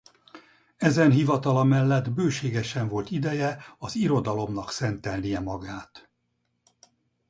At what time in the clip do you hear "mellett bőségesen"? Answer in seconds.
1.63-2.87